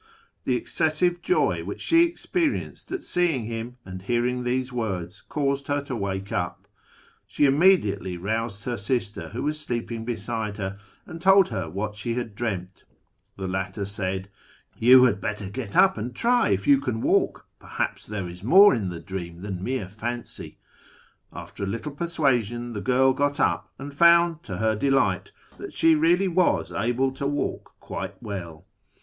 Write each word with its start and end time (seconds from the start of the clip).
The 0.45 0.55
excessive 0.55 1.21
joy 1.21 1.63
which 1.63 1.79
she 1.79 2.03
experienced 2.03 2.91
at 2.91 3.03
seeing 3.03 3.45
him 3.45 3.77
and 3.85 4.01
hearing 4.01 4.41
these 4.43 4.73
words 4.73 5.21
caused 5.29 5.67
her 5.67 5.79
to 5.83 5.95
wake 5.95 6.31
up. 6.31 6.67
She 7.27 7.45
immediately 7.45 8.17
roused 8.17 8.63
her 8.63 8.77
sister, 8.77 9.29
who 9.29 9.43
was 9.43 9.59
sleeping 9.59 10.03
beside 10.03 10.57
her, 10.57 10.79
and 11.05 11.21
told 11.21 11.49
her 11.49 11.69
what 11.69 11.93
she 11.93 12.15
had 12.15 12.33
dreamed. 12.33 12.81
The 13.37 13.45
latter 13.47 13.85
said, 13.85 14.27
"You 14.75 15.03
had 15.03 15.21
better 15.21 15.47
get 15.51 15.75
up 15.77 15.99
and 15.99 16.15
try 16.15 16.49
if 16.49 16.65
you 16.65 16.79
can 16.79 17.01
walk; 17.01 17.45
perhaps 17.59 18.07
there 18.07 18.27
is 18.27 18.41
more 18.43 18.73
in 18.73 18.89
the 18.89 18.99
dream 18.99 19.43
than 19.43 19.59
a 19.59 19.61
mere 19.61 19.87
fancy." 19.87 20.57
After 21.31 21.63
a 21.63 21.67
little 21.67 21.91
per 21.91 22.07
suasion 22.07 22.73
the 22.73 22.81
girl 22.81 23.13
got 23.13 23.39
up, 23.39 23.71
and 23.77 23.93
found 23.93 24.41
to 24.45 24.57
her 24.57 24.75
delight 24.75 25.31
that 25.59 25.73
she 25.75 25.93
really 25.93 26.27
was 26.27 26.71
able 26.71 27.11
to 27.11 27.27
walk 27.27 27.73
quite 27.79 28.15
well. 28.19 28.65